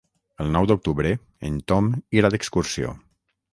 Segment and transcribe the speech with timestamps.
[0.45, 1.11] El nou d'octubre
[1.51, 1.91] en Tom
[2.21, 2.99] irà d'excursió.